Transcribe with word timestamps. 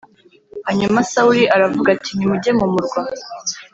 Hanyuma 0.67 1.05
Sawuli 1.11 1.43
aravuga 1.55 1.87
ati 1.95 2.11
nimujye 2.15 2.51
mu 2.59 2.65
murwa 2.73 3.01